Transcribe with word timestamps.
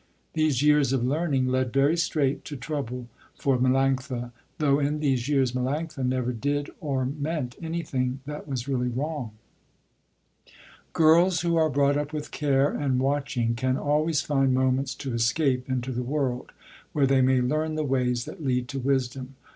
These 0.33 0.63
years 0.63 0.93
of 0.93 1.03
learning 1.05 1.49
led 1.49 1.71
very 1.71 1.95
straight 1.95 2.43
to 2.45 2.57
trouble 2.57 3.07
for 3.35 3.55
Melanctha, 3.59 4.31
though 4.57 4.79
in 4.79 4.99
these 4.99 5.29
years 5.29 5.51
Melanctha 5.51 6.03
never 6.03 6.33
did 6.33 6.71
or 6.79 7.05
meant 7.05 7.55
anything 7.61 8.19
that 8.25 8.47
was 8.47 8.67
really 8.67 8.87
wrong. 8.87 9.33
Girls 10.91 11.41
who 11.41 11.55
are 11.55 11.69
brought 11.69 11.97
up 11.97 12.13
with 12.13 12.31
care 12.31 12.71
and 12.71 12.99
watching 12.99 13.53
can 13.53 13.77
always 13.77 14.21
find 14.21 14.55
moments 14.55 14.95
to 14.95 15.13
escape 15.13 15.69
into 15.69 15.91
the 15.91 16.01
world, 16.01 16.51
where 16.93 17.05
they 17.05 17.21
may 17.21 17.39
learn 17.39 17.75
the 17.75 17.83
ways 17.83 18.25
that 18.25 18.43
lead 18.43 18.67
to 18.69 18.79
wisdom. 18.79 19.35